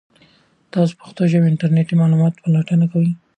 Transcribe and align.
تاسو 0.73 0.93
په 0.97 1.01
پښتو 1.01 1.21
ژبه 1.31 1.45
د 1.45 1.49
انټرنیټي 1.51 1.93
معلوماتو 1.97 2.41
پلټنه 2.43 2.85
کوئ؟ 2.91 3.09